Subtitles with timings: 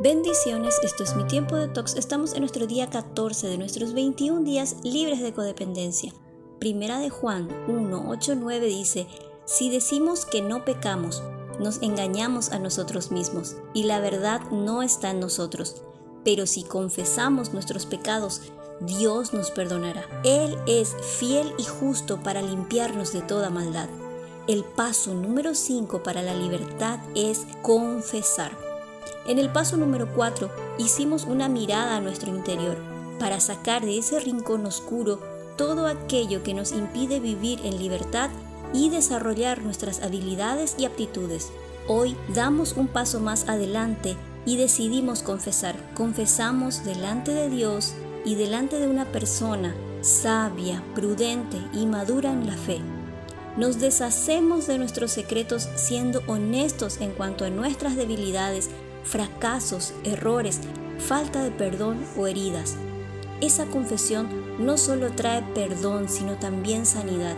[0.00, 1.96] Bendiciones, esto es mi tiempo de tox.
[1.96, 6.12] Estamos en nuestro día 14 de nuestros 21 días libres de codependencia.
[6.60, 9.08] Primera de Juan 1, 8, 9 dice,
[9.44, 11.24] si decimos que no pecamos,
[11.58, 15.82] nos engañamos a nosotros mismos y la verdad no está en nosotros.
[16.24, 18.42] Pero si confesamos nuestros pecados,
[18.80, 20.04] Dios nos perdonará.
[20.22, 23.88] Él es fiel y justo para limpiarnos de toda maldad.
[24.46, 28.67] El paso número 5 para la libertad es confesar.
[29.28, 32.78] En el paso número 4 hicimos una mirada a nuestro interior
[33.18, 35.20] para sacar de ese rincón oscuro
[35.58, 38.30] todo aquello que nos impide vivir en libertad
[38.72, 41.50] y desarrollar nuestras habilidades y aptitudes.
[41.88, 44.16] Hoy damos un paso más adelante
[44.46, 45.76] y decidimos confesar.
[45.94, 47.92] Confesamos delante de Dios
[48.24, 52.80] y delante de una persona sabia, prudente y madura en la fe.
[53.58, 58.70] Nos deshacemos de nuestros secretos siendo honestos en cuanto a nuestras debilidades
[59.08, 60.60] fracasos, errores,
[60.98, 62.76] falta de perdón o heridas.
[63.40, 67.36] Esa confesión no solo trae perdón, sino también sanidad.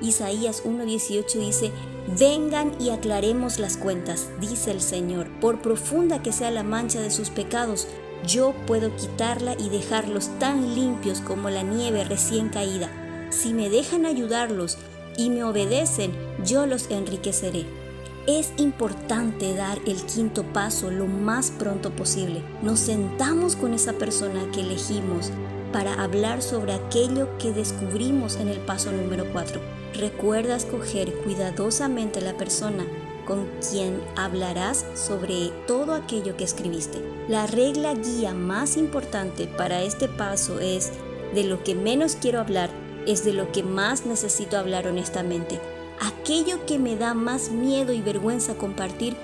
[0.00, 1.70] Isaías 1.18 dice,
[2.18, 5.28] Vengan y aclaremos las cuentas, dice el Señor.
[5.40, 7.86] Por profunda que sea la mancha de sus pecados,
[8.26, 12.90] yo puedo quitarla y dejarlos tan limpios como la nieve recién caída.
[13.30, 14.78] Si me dejan ayudarlos
[15.16, 16.12] y me obedecen,
[16.44, 17.81] yo los enriqueceré.
[18.28, 22.40] Es importante dar el quinto paso lo más pronto posible.
[22.62, 25.32] Nos sentamos con esa persona que elegimos
[25.72, 29.60] para hablar sobre aquello que descubrimos en el paso número 4.
[29.94, 32.86] Recuerda escoger cuidadosamente la persona
[33.26, 37.02] con quien hablarás sobre todo aquello que escribiste.
[37.28, 40.92] La regla guía más importante para este paso es
[41.34, 42.70] de lo que menos quiero hablar
[43.06, 45.58] es de lo que más necesito hablar honestamente
[46.02, 49.16] aquello que me da más miedo y vergüenza compartir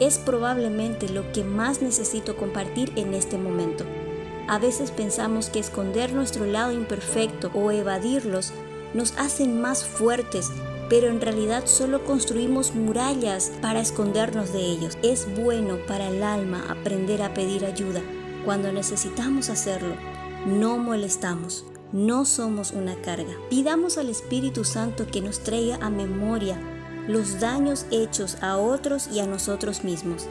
[0.00, 3.84] es probablemente lo que más necesito compartir en este momento.
[4.46, 8.52] A veces pensamos que esconder nuestro lado imperfecto o evadirlos
[8.92, 10.50] nos hacen más fuertes,
[10.88, 14.98] pero en realidad solo construimos murallas para escondernos de ellos.
[15.02, 18.02] Es bueno para el alma aprender a pedir ayuda.
[18.44, 19.96] Cuando necesitamos hacerlo,
[20.46, 23.32] no molestamos, no somos una carga.
[23.48, 26.58] Pidamos al Espíritu Santo que nos traiga a memoria
[27.08, 30.26] los daños hechos a otros y a nosotros mismos.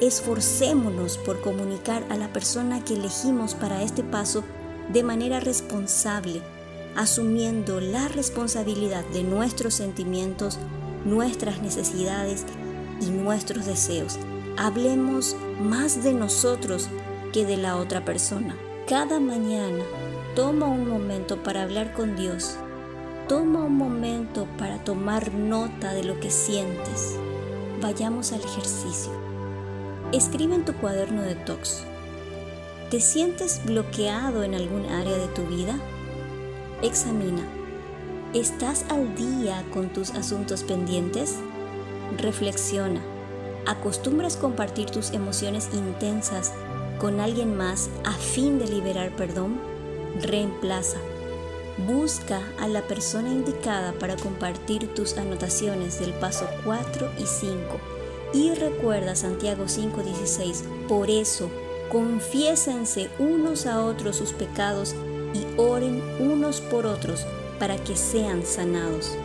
[0.00, 4.44] Esforcémonos por comunicar a la persona que elegimos para este paso
[4.92, 6.40] de manera responsable,
[6.96, 10.58] asumiendo la responsabilidad de nuestros sentimientos,
[11.04, 12.44] nuestras necesidades
[13.00, 14.18] y nuestros deseos.
[14.56, 16.88] Hablemos más de nosotros
[17.32, 18.56] que de la otra persona.
[18.86, 19.84] Cada mañana
[20.38, 22.58] Toma un momento para hablar con Dios.
[23.28, 27.16] Toma un momento para tomar nota de lo que sientes.
[27.82, 29.10] Vayamos al ejercicio.
[30.12, 31.82] Escribe en tu cuaderno de tox.
[32.88, 35.74] ¿Te sientes bloqueado en algún área de tu vida?
[36.82, 37.42] Examina.
[38.32, 41.34] ¿Estás al día con tus asuntos pendientes?
[42.16, 43.02] Reflexiona.
[43.66, 46.52] ¿Acostumbras compartir tus emociones intensas
[47.00, 49.77] con alguien más a fin de liberar perdón?
[50.20, 50.98] Reemplaza.
[51.86, 57.58] Busca a la persona indicada para compartir tus anotaciones del paso 4 y 5.
[58.34, 61.50] Y recuerda Santiago 5:16, por eso,
[61.90, 64.94] confiésense unos a otros sus pecados
[65.32, 67.24] y oren unos por otros
[67.58, 69.16] para que sean sanados.